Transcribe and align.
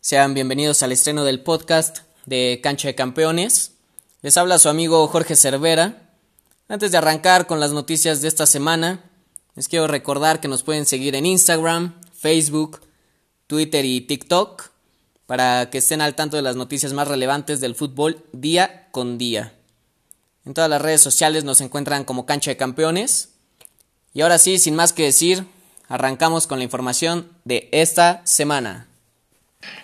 Sean 0.00 0.34
bienvenidos 0.34 0.82
al 0.82 0.92
estreno 0.92 1.24
del 1.24 1.40
podcast 1.40 1.98
de 2.26 2.60
Cancha 2.62 2.88
de 2.88 2.94
Campeones. 2.94 3.72
Les 4.22 4.36
habla 4.36 4.58
su 4.58 4.68
amigo 4.68 5.06
Jorge 5.08 5.36
Cervera. 5.36 6.10
Antes 6.68 6.90
de 6.92 6.98
arrancar 6.98 7.46
con 7.46 7.60
las 7.60 7.72
noticias 7.72 8.20
de 8.20 8.28
esta 8.28 8.46
semana, 8.46 9.04
les 9.54 9.68
quiero 9.68 9.86
recordar 9.86 10.40
que 10.40 10.48
nos 10.48 10.62
pueden 10.62 10.86
seguir 10.86 11.14
en 11.16 11.26
Instagram, 11.26 12.00
Facebook, 12.12 12.80
Twitter 13.46 13.84
y 13.84 14.00
TikTok 14.00 14.70
para 15.26 15.70
que 15.70 15.78
estén 15.78 16.00
al 16.00 16.14
tanto 16.14 16.36
de 16.36 16.42
las 16.42 16.56
noticias 16.56 16.92
más 16.92 17.06
relevantes 17.06 17.60
del 17.60 17.74
fútbol 17.74 18.24
día 18.32 18.88
con 18.92 19.18
día. 19.18 19.54
En 20.44 20.54
todas 20.54 20.70
las 20.70 20.82
redes 20.82 21.02
sociales 21.02 21.44
nos 21.44 21.60
encuentran 21.60 22.04
como 22.04 22.26
Cancha 22.26 22.50
de 22.50 22.56
Campeones. 22.56 23.30
Y 24.14 24.22
ahora 24.22 24.38
sí, 24.38 24.58
sin 24.58 24.74
más 24.74 24.92
que 24.92 25.04
decir, 25.04 25.46
Arrancamos 25.90 26.46
con 26.46 26.58
la 26.58 26.64
información 26.64 27.28
de 27.44 27.68
esta 27.72 28.22
semana. 28.24 28.86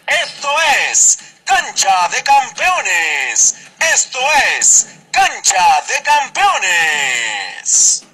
Esto 0.07 0.49
es 0.91 1.19
Cancha 1.45 2.09
de 2.09 2.23
Campeones. 2.23 3.57
Esto 3.93 4.19
es 4.59 4.87
Cancha 5.11 5.83
de 5.89 6.03
Campeones. 6.05 8.05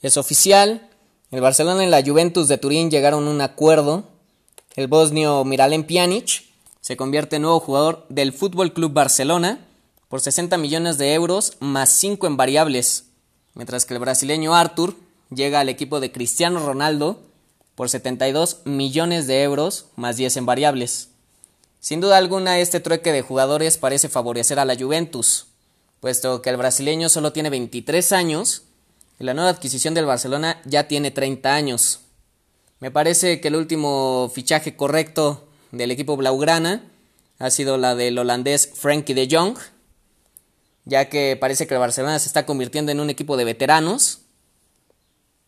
Es 0.00 0.16
oficial. 0.16 0.88
El 1.32 1.40
Barcelona 1.40 1.84
y 1.84 1.88
la 1.88 2.04
Juventus 2.04 2.46
de 2.46 2.58
Turín 2.58 2.90
llegaron 2.90 3.26
a 3.26 3.30
un 3.30 3.40
acuerdo. 3.40 4.04
El 4.76 4.86
bosnio 4.86 5.44
Miralem 5.44 5.84
Pjanic 5.84 6.44
se 6.80 6.96
convierte 6.96 7.36
en 7.36 7.42
nuevo 7.42 7.58
jugador 7.58 8.06
del 8.08 8.32
Fútbol 8.32 8.72
Club 8.72 8.92
Barcelona 8.92 9.58
por 10.08 10.20
60 10.20 10.56
millones 10.58 10.98
de 10.98 11.14
euros 11.14 11.56
más 11.58 11.90
5 11.90 12.28
en 12.28 12.36
variables, 12.36 13.06
mientras 13.54 13.86
que 13.86 13.94
el 13.94 14.00
brasileño 14.00 14.54
Arthur 14.54 14.94
llega 15.30 15.58
al 15.58 15.68
equipo 15.68 15.98
de 15.98 16.12
Cristiano 16.12 16.60
Ronaldo 16.60 17.22
por 17.74 17.90
72 17.90 18.60
millones 18.64 19.26
de 19.26 19.42
euros 19.42 19.86
más 19.96 20.16
10 20.16 20.38
en 20.38 20.46
variables. 20.46 21.08
Sin 21.80 22.00
duda 22.00 22.16
alguna 22.16 22.58
este 22.58 22.80
trueque 22.80 23.12
de 23.12 23.22
jugadores 23.22 23.76
parece 23.78 24.08
favorecer 24.08 24.58
a 24.58 24.64
la 24.64 24.76
Juventus, 24.76 25.46
puesto 26.00 26.40
que 26.40 26.50
el 26.50 26.56
brasileño 26.56 27.08
solo 27.08 27.32
tiene 27.32 27.50
23 27.50 28.12
años 28.12 28.62
y 29.18 29.24
la 29.24 29.34
nueva 29.34 29.50
adquisición 29.50 29.94
del 29.94 30.06
Barcelona 30.06 30.60
ya 30.64 30.88
tiene 30.88 31.10
30 31.10 31.54
años. 31.54 32.00
Me 32.80 32.90
parece 32.90 33.40
que 33.40 33.48
el 33.48 33.56
último 33.56 34.30
fichaje 34.34 34.76
correcto 34.76 35.46
del 35.72 35.90
equipo 35.90 36.16
blaugrana 36.16 36.82
ha 37.38 37.50
sido 37.50 37.76
la 37.76 37.94
del 37.94 38.18
holandés 38.18 38.70
Frankie 38.74 39.14
de 39.14 39.28
Jong, 39.30 39.56
ya 40.84 41.08
que 41.08 41.36
parece 41.40 41.66
que 41.66 41.74
el 41.74 41.80
Barcelona 41.80 42.18
se 42.18 42.28
está 42.28 42.46
convirtiendo 42.46 42.92
en 42.92 43.00
un 43.00 43.10
equipo 43.10 43.36
de 43.36 43.44
veteranos 43.44 44.23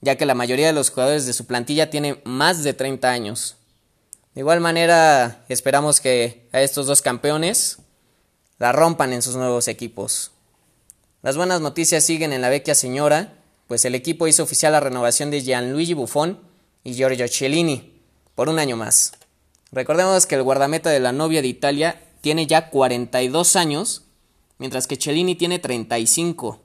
ya 0.00 0.16
que 0.16 0.26
la 0.26 0.34
mayoría 0.34 0.66
de 0.66 0.72
los 0.72 0.90
jugadores 0.90 1.26
de 1.26 1.32
su 1.32 1.46
plantilla 1.46 1.90
tiene 1.90 2.20
más 2.24 2.62
de 2.62 2.74
30 2.74 3.10
años. 3.10 3.56
De 4.34 4.40
igual 4.40 4.60
manera, 4.60 5.44
esperamos 5.48 6.00
que 6.00 6.48
a 6.52 6.60
estos 6.60 6.86
dos 6.86 7.02
campeones 7.02 7.78
la 8.58 8.72
rompan 8.72 9.12
en 9.12 9.22
sus 9.22 9.36
nuevos 9.36 9.68
equipos. 9.68 10.32
Las 11.22 11.36
buenas 11.36 11.60
noticias 11.60 12.04
siguen 12.04 12.32
en 12.32 12.42
la 12.42 12.50
vecchia 12.50 12.74
señora, 12.74 13.34
pues 13.66 13.84
el 13.84 13.94
equipo 13.94 14.28
hizo 14.28 14.42
oficial 14.42 14.72
la 14.72 14.80
renovación 14.80 15.30
de 15.30 15.42
Gianluigi 15.42 15.94
Buffon 15.94 16.38
y 16.84 16.94
Giorgio 16.94 17.26
Cellini 17.28 18.00
por 18.34 18.48
un 18.48 18.58
año 18.58 18.76
más. 18.76 19.12
Recordemos 19.72 20.26
que 20.26 20.36
el 20.36 20.42
guardameta 20.42 20.90
de 20.90 21.00
la 21.00 21.12
novia 21.12 21.42
de 21.42 21.48
Italia 21.48 22.00
tiene 22.20 22.46
ya 22.46 22.70
42 22.70 23.56
años, 23.56 24.02
mientras 24.58 24.86
que 24.86 24.96
Cellini 24.96 25.34
tiene 25.34 25.58
35. 25.58 26.60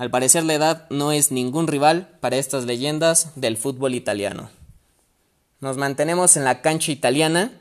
Al 0.00 0.10
parecer 0.10 0.44
la 0.44 0.54
edad 0.54 0.86
no 0.88 1.12
es 1.12 1.30
ningún 1.30 1.66
rival 1.66 2.08
para 2.20 2.38
estas 2.38 2.64
leyendas 2.64 3.32
del 3.34 3.58
fútbol 3.58 3.94
italiano. 3.94 4.48
Nos 5.60 5.76
mantenemos 5.76 6.38
en 6.38 6.44
la 6.44 6.62
cancha 6.62 6.90
italiana, 6.90 7.52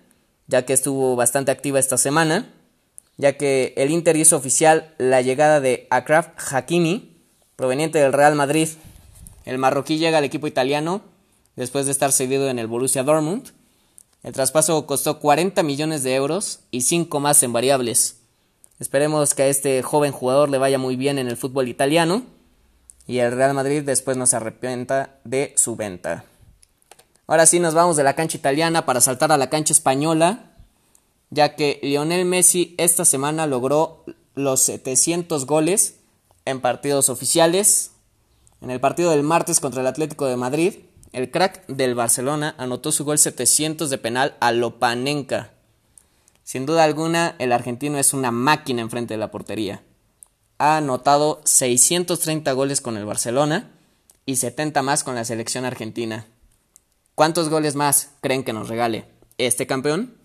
ya 0.47 0.63
que 0.63 0.71
estuvo 0.71 1.17
bastante 1.17 1.51
activa 1.51 1.79
esta 1.79 1.97
semana, 1.97 2.49
ya 3.17 3.35
que 3.35 3.73
el 3.75 3.91
Inter 3.91 4.15
hizo 4.15 4.37
oficial 4.37 4.95
la 4.97 5.21
llegada 5.21 5.59
de 5.59 5.85
Akraf 5.89 6.29
Hakimi, 6.37 7.17
proveniente 7.57 7.99
del 7.99 8.13
Real 8.13 8.35
Madrid. 8.35 8.69
El 9.43 9.57
marroquí 9.57 9.97
llega 9.97 10.19
al 10.19 10.23
equipo 10.23 10.47
italiano 10.47 11.01
después 11.57 11.87
de 11.87 11.91
estar 11.91 12.13
cedido 12.13 12.49
en 12.49 12.57
el 12.57 12.67
Borussia 12.67 13.03
Dortmund. 13.03 13.49
El 14.23 14.31
traspaso 14.31 14.85
costó 14.85 15.19
40 15.19 15.61
millones 15.63 16.03
de 16.03 16.15
euros 16.15 16.61
y 16.71 16.83
5 16.83 17.19
más 17.19 17.43
en 17.43 17.51
variables. 17.51 18.18
Esperemos 18.79 19.33
que 19.33 19.43
a 19.43 19.47
este 19.47 19.83
joven 19.83 20.13
jugador 20.13 20.49
le 20.49 20.57
vaya 20.57 20.77
muy 20.77 20.95
bien 20.95 21.19
en 21.19 21.27
el 21.27 21.35
fútbol 21.35 21.67
italiano 21.67 22.23
y 23.07 23.17
el 23.19 23.33
Real 23.33 23.53
Madrid 23.53 23.83
después 23.83 24.15
no 24.15 24.25
se 24.25 24.37
arrepienta 24.37 25.19
de 25.25 25.53
su 25.57 25.75
venta. 25.75 26.23
Ahora 27.27 27.45
sí 27.45 27.59
nos 27.59 27.73
vamos 27.73 27.97
de 27.97 28.03
la 28.03 28.15
cancha 28.15 28.37
italiana 28.37 28.85
para 28.85 29.01
saltar 29.01 29.31
a 29.31 29.37
la 29.37 29.49
cancha 29.49 29.73
española, 29.73 30.55
ya 31.29 31.55
que 31.55 31.79
Lionel 31.83 32.25
Messi 32.25 32.75
esta 32.77 33.03
semana 33.03 33.47
logró 33.47 34.05
los 34.33 34.61
700 34.61 35.45
goles 35.45 35.99
en 36.45 36.61
partidos 36.61 37.09
oficiales. 37.09 37.91
En 38.61 38.71
el 38.71 38.79
partido 38.79 39.11
del 39.11 39.23
martes 39.23 39.59
contra 39.59 39.81
el 39.81 39.87
Atlético 39.87 40.25
de 40.25 40.37
Madrid, 40.37 40.75
el 41.11 41.31
crack 41.31 41.67
del 41.67 41.95
Barcelona 41.95 42.55
anotó 42.57 42.91
su 42.91 43.03
gol 43.03 43.17
700 43.17 43.89
de 43.89 43.97
penal 43.97 44.37
a 44.39 44.51
Lopanenka. 44.51 45.51
Sin 46.49 46.65
duda 46.65 46.83
alguna, 46.83 47.35
el 47.37 47.51
argentino 47.51 47.99
es 47.99 48.11
una 48.11 48.31
máquina 48.31 48.81
enfrente 48.81 49.13
de 49.13 49.19
la 49.19 49.29
portería 49.29 49.83
ha 50.57 50.77
anotado 50.77 51.41
630 51.45 52.51
goles 52.53 52.81
con 52.81 52.97
el 52.97 53.05
Barcelona 53.05 53.69
y 54.25 54.37
70 54.37 54.81
más 54.81 55.03
con 55.03 55.13
la 55.13 55.25
selección 55.25 55.63
argentina. 55.63 56.25
¿Cuántos 57.13 57.49
goles 57.49 57.75
más 57.75 58.13
creen 58.21 58.43
que 58.43 58.51
nos 58.51 58.67
regale 58.67 59.05
este 59.37 59.67
campeón? 59.67 60.15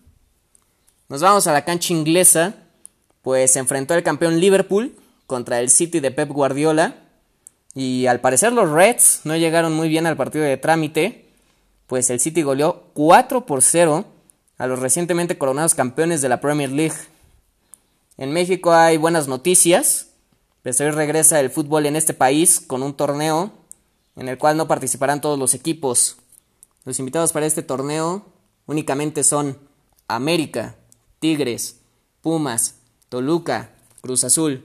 Nos 1.10 1.20
vamos 1.20 1.46
a 1.46 1.52
la 1.52 1.66
cancha 1.66 1.92
inglesa, 1.92 2.54
pues 3.20 3.50
se 3.50 3.58
enfrentó 3.58 3.92
el 3.92 4.02
campeón 4.02 4.40
Liverpool 4.40 4.96
contra 5.26 5.60
el 5.60 5.68
City 5.68 6.00
de 6.00 6.10
Pep 6.10 6.30
Guardiola 6.30 6.96
y 7.74 8.06
al 8.06 8.22
parecer 8.22 8.54
los 8.54 8.70
Reds 8.70 9.20
no 9.24 9.36
llegaron 9.36 9.74
muy 9.74 9.90
bien 9.90 10.06
al 10.06 10.16
partido 10.16 10.46
de 10.46 10.56
trámite, 10.56 11.28
pues 11.86 12.08
el 12.08 12.18
City 12.18 12.40
goleó 12.40 12.84
4 12.94 13.44
por 13.44 13.60
0 13.60 14.06
a 14.58 14.66
los 14.66 14.78
recientemente 14.78 15.38
coronados 15.38 15.74
campeones 15.74 16.20
de 16.20 16.28
la 16.28 16.40
Premier 16.40 16.70
League. 16.70 16.96
En 18.16 18.32
México 18.32 18.72
hay 18.72 18.96
buenas 18.96 19.28
noticias, 19.28 20.08
pues 20.62 20.80
hoy 20.80 20.90
regresa 20.90 21.40
el 21.40 21.50
fútbol 21.50 21.86
en 21.86 21.96
este 21.96 22.14
país 22.14 22.60
con 22.60 22.82
un 22.82 22.94
torneo 22.94 23.52
en 24.16 24.28
el 24.28 24.38
cual 24.38 24.56
no 24.56 24.68
participarán 24.68 25.20
todos 25.20 25.38
los 25.38 25.54
equipos. 25.54 26.16
Los 26.84 26.98
invitados 26.98 27.32
para 27.32 27.46
este 27.46 27.62
torneo 27.62 28.26
únicamente 28.66 29.24
son 29.24 29.58
América, 30.06 30.76
Tigres, 31.18 31.80
Pumas, 32.22 32.76
Toluca, 33.08 33.70
Cruz 34.00 34.24
Azul, 34.24 34.64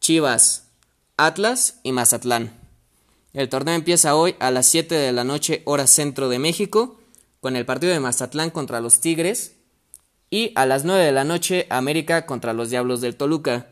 Chivas, 0.00 0.64
Atlas 1.16 1.80
y 1.82 1.92
Mazatlán. 1.92 2.58
El 3.34 3.48
torneo 3.48 3.74
empieza 3.74 4.14
hoy 4.14 4.34
a 4.40 4.50
las 4.50 4.66
7 4.66 4.94
de 4.94 5.12
la 5.12 5.24
noche 5.24 5.62
hora 5.66 5.86
centro 5.86 6.28
de 6.28 6.38
México 6.38 6.98
con 7.40 7.56
el 7.56 7.66
partido 7.66 7.92
de 7.92 8.00
Mazatlán 8.00 8.50
contra 8.50 8.80
los 8.80 9.00
Tigres 9.00 9.52
y 10.30 10.52
a 10.54 10.66
las 10.66 10.84
9 10.84 11.04
de 11.04 11.12
la 11.12 11.24
noche 11.24 11.66
América 11.70 12.26
contra 12.26 12.52
los 12.52 12.70
Diablos 12.70 13.00
del 13.00 13.16
Toluca. 13.16 13.66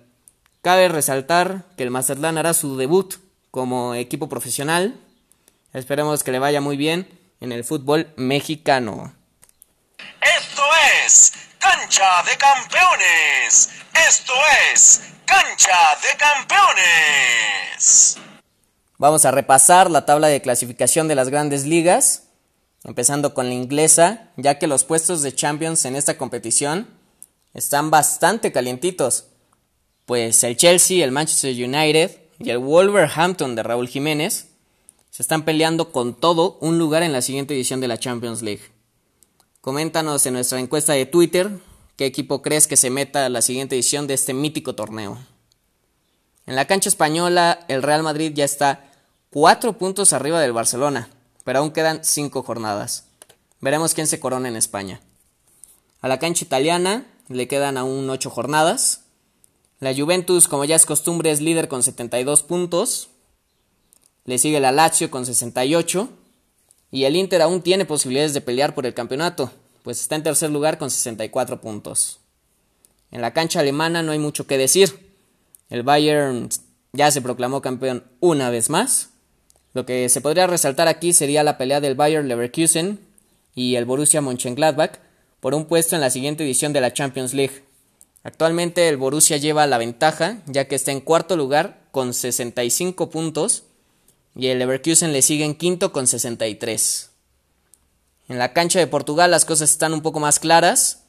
Cabe 0.62 0.88
resaltar 0.88 1.64
que 1.76 1.82
el 1.82 1.90
Mazatlán 1.90 2.38
hará 2.38 2.54
su 2.54 2.76
debut 2.76 3.14
como 3.50 3.94
equipo 3.94 4.28
profesional. 4.28 4.98
Esperemos 5.72 6.22
que 6.22 6.32
le 6.32 6.38
vaya 6.38 6.60
muy 6.60 6.76
bien 6.76 7.08
en 7.40 7.52
el 7.52 7.64
fútbol 7.64 8.12
mexicano. 8.16 9.14
Esto 10.20 10.62
es 11.04 11.32
Cancha 11.58 12.22
de 12.24 12.36
Campeones. 12.36 13.70
Esto 14.08 14.32
es 14.72 15.02
Cancha 15.24 15.96
de 16.02 16.16
Campeones. 16.16 18.18
Vamos 18.98 19.24
a 19.24 19.30
repasar 19.30 19.90
la 19.90 20.06
tabla 20.06 20.28
de 20.28 20.40
clasificación 20.40 21.08
de 21.08 21.14
las 21.14 21.28
grandes 21.28 21.66
ligas, 21.66 22.25
empezando 22.86 23.34
con 23.34 23.48
la 23.48 23.54
inglesa, 23.54 24.32
ya 24.36 24.58
que 24.58 24.66
los 24.66 24.84
puestos 24.84 25.22
de 25.22 25.34
Champions 25.34 25.84
en 25.84 25.96
esta 25.96 26.16
competición 26.16 26.88
están 27.52 27.90
bastante 27.90 28.52
calientitos 28.52 29.26
pues 30.06 30.44
el 30.44 30.56
Chelsea, 30.56 31.04
el 31.04 31.10
Manchester 31.10 31.52
United 31.52 32.16
y 32.38 32.50
el 32.50 32.58
Wolverhampton 32.58 33.56
de 33.56 33.62
Raúl 33.64 33.88
Jiménez 33.88 34.46
se 35.10 35.22
están 35.22 35.44
peleando 35.44 35.90
con 35.90 36.14
todo 36.14 36.58
un 36.60 36.78
lugar 36.78 37.02
en 37.02 37.12
la 37.12 37.22
siguiente 37.22 37.54
edición 37.54 37.80
de 37.80 37.88
la 37.88 37.98
Champions 37.98 38.40
League. 38.40 38.62
Coméntanos 39.60 40.24
en 40.26 40.34
nuestra 40.34 40.60
encuesta 40.60 40.92
de 40.92 41.06
Twitter 41.06 41.50
qué 41.96 42.06
equipo 42.06 42.40
crees 42.40 42.68
que 42.68 42.76
se 42.76 42.90
meta 42.90 43.26
a 43.26 43.28
la 43.28 43.42
siguiente 43.42 43.74
edición 43.74 44.06
de 44.06 44.14
este 44.14 44.32
mítico 44.32 44.76
torneo. 44.76 45.18
En 46.46 46.54
la 46.54 46.66
cancha 46.66 46.88
española, 46.88 47.64
el 47.66 47.82
Real 47.82 48.04
Madrid 48.04 48.32
ya 48.32 48.44
está 48.44 48.92
cuatro 49.30 49.76
puntos 49.76 50.12
arriba 50.12 50.40
del 50.40 50.52
Barcelona, 50.52 51.08
pero 51.46 51.60
aún 51.60 51.70
quedan 51.70 52.02
cinco 52.02 52.42
jornadas. 52.42 53.04
Veremos 53.60 53.94
quién 53.94 54.08
se 54.08 54.18
corona 54.18 54.48
en 54.48 54.56
España. 54.56 55.00
A 56.00 56.08
la 56.08 56.18
cancha 56.18 56.44
italiana 56.44 57.06
le 57.28 57.46
quedan 57.46 57.78
aún 57.78 58.10
ocho 58.10 58.30
jornadas. 58.30 59.04
La 59.78 59.94
Juventus, 59.94 60.48
como 60.48 60.64
ya 60.64 60.74
es 60.74 60.84
costumbre, 60.84 61.30
es 61.30 61.40
líder 61.40 61.68
con 61.68 61.84
72 61.84 62.42
puntos. 62.42 63.10
Le 64.24 64.38
sigue 64.38 64.58
la 64.58 64.72
Lazio 64.72 65.08
con 65.08 65.24
68. 65.24 66.08
Y 66.90 67.04
el 67.04 67.14
Inter 67.14 67.42
aún 67.42 67.62
tiene 67.62 67.84
posibilidades 67.84 68.34
de 68.34 68.40
pelear 68.40 68.74
por 68.74 68.84
el 68.84 68.94
campeonato, 68.94 69.52
pues 69.84 70.00
está 70.00 70.16
en 70.16 70.24
tercer 70.24 70.50
lugar 70.50 70.78
con 70.78 70.90
64 70.90 71.60
puntos. 71.60 72.18
En 73.12 73.20
la 73.20 73.32
cancha 73.32 73.60
alemana 73.60 74.02
no 74.02 74.10
hay 74.10 74.18
mucho 74.18 74.48
que 74.48 74.58
decir. 74.58 75.14
El 75.70 75.84
Bayern 75.84 76.48
ya 76.92 77.12
se 77.12 77.22
proclamó 77.22 77.62
campeón 77.62 78.02
una 78.18 78.50
vez 78.50 78.68
más. 78.68 79.10
Lo 79.76 79.84
que 79.84 80.08
se 80.08 80.22
podría 80.22 80.46
resaltar 80.46 80.88
aquí 80.88 81.12
sería 81.12 81.42
la 81.42 81.58
pelea 81.58 81.82
del 81.82 81.94
Bayern 81.94 82.28
Leverkusen 82.28 82.98
y 83.54 83.74
el 83.74 83.84
Borussia 83.84 84.22
Mönchengladbach 84.22 85.00
por 85.38 85.54
un 85.54 85.66
puesto 85.66 85.94
en 85.94 86.00
la 86.00 86.08
siguiente 86.08 86.44
edición 86.44 86.72
de 86.72 86.80
la 86.80 86.94
Champions 86.94 87.34
League. 87.34 87.62
Actualmente 88.22 88.88
el 88.88 88.96
Borussia 88.96 89.36
lleva 89.36 89.66
la 89.66 89.76
ventaja 89.76 90.38
ya 90.46 90.66
que 90.66 90.76
está 90.76 90.92
en 90.92 91.02
cuarto 91.02 91.36
lugar 91.36 91.82
con 91.90 92.14
65 92.14 93.10
puntos 93.10 93.64
y 94.34 94.46
el 94.46 94.60
Leverkusen 94.60 95.12
le 95.12 95.20
sigue 95.20 95.44
en 95.44 95.54
quinto 95.54 95.92
con 95.92 96.06
63. 96.06 97.10
En 98.30 98.38
la 98.38 98.54
cancha 98.54 98.78
de 98.78 98.86
Portugal 98.86 99.30
las 99.30 99.44
cosas 99.44 99.70
están 99.70 99.92
un 99.92 100.00
poco 100.00 100.20
más 100.20 100.38
claras, 100.38 101.02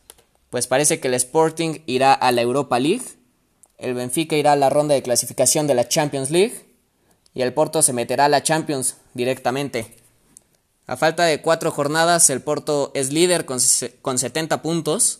pues 0.50 0.68
parece 0.68 1.00
que 1.00 1.08
el 1.08 1.14
Sporting 1.14 1.84
irá 1.86 2.12
a 2.12 2.34
la 2.34 2.42
Europa 2.42 2.82
League, 2.82 3.06
el 3.78 3.94
Benfica 3.94 4.36
irá 4.36 4.52
a 4.52 4.58
la 4.58 4.70
ronda 4.70 4.94
de 4.94 5.04
clasificación 5.04 5.68
de 5.68 5.74
la 5.74 5.88
Champions 5.88 6.32
League 6.32 6.67
y 7.38 7.44
el 7.44 7.54
Porto 7.54 7.84
se 7.84 7.94
meterá 7.94 8.26
a 8.26 8.30
la 8.30 8.42
Champions 8.42 8.98
directamente. 9.14 9.96
A 10.88 10.98
falta 10.98 11.24
de 11.24 11.40
cuatro 11.40 11.70
jornadas, 11.70 12.32
el 12.32 12.42
Porto 12.42 12.90
es 12.96 13.14
líder 13.14 13.46
con, 13.46 13.60
con 14.02 14.18
70 14.18 14.64
puntos 14.64 15.20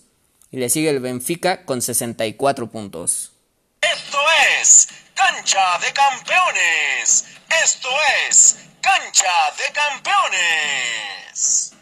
y 0.50 0.58
le 0.58 0.70
sigue 0.70 0.90
el 0.90 1.00
Benfica 1.00 1.64
con 1.64 1.80
64 1.80 2.72
puntos. 2.72 3.34
Esto 3.82 4.18
es 4.60 4.88
Cancha 5.14 5.78
de 5.78 5.94
Campeones. 5.94 7.26
Esto 7.64 7.90
es 8.28 8.58
Cancha 8.82 9.30
de 9.56 9.74
Campeones. 9.74 11.74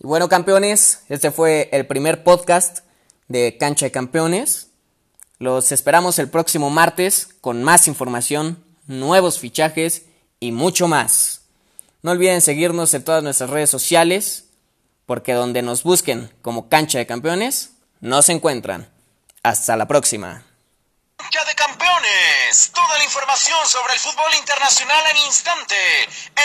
Y 0.00 0.06
bueno, 0.08 0.28
campeones, 0.28 1.04
este 1.08 1.30
fue 1.30 1.68
el 1.70 1.86
primer 1.86 2.24
podcast 2.24 2.80
de 3.28 3.56
Cancha 3.56 3.86
de 3.86 3.92
Campeones. 3.92 4.66
Los 5.38 5.70
esperamos 5.70 6.18
el 6.18 6.28
próximo 6.28 6.70
martes 6.70 7.28
con 7.40 7.62
más 7.62 7.86
información, 7.86 8.65
nuevos 8.86 9.38
fichajes 9.38 10.06
y 10.40 10.52
mucho 10.52 10.88
más. 10.88 11.42
No 12.02 12.12
olviden 12.12 12.40
seguirnos 12.40 12.94
en 12.94 13.04
todas 13.04 13.22
nuestras 13.22 13.50
redes 13.50 13.70
sociales, 13.70 14.44
porque 15.06 15.32
donde 15.32 15.62
nos 15.62 15.82
busquen 15.82 16.32
como 16.42 16.68
Cancha 16.68 16.98
de 16.98 17.06
Campeones, 17.06 17.70
nos 18.00 18.28
encuentran. 18.28 18.88
Hasta 19.42 19.76
la 19.76 19.86
próxima. 19.86 20.44
Cancha 21.16 21.44
de 21.44 21.54
Campeones, 21.54 22.70
toda 22.74 22.98
la 22.98 23.04
información 23.04 23.58
sobre 23.66 23.94
el 23.94 24.00
fútbol 24.00 24.34
internacional 24.38 25.02
en 25.10 25.16
instante, 25.26 25.76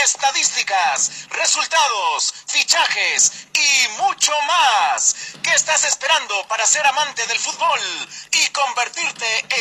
estadísticas, 0.04 1.28
resultados, 1.30 2.34
fichajes 2.48 3.48
y 3.54 4.02
mucho 4.02 4.32
más. 4.48 5.16
¿Qué 5.44 5.54
estás 5.54 5.84
esperando 5.84 6.34
para 6.48 6.66
ser 6.66 6.86
amante 6.86 7.26
del 7.28 7.38
fútbol 7.38 7.80
y 8.32 8.50
convertirte 8.52 9.40
en? 9.50 9.61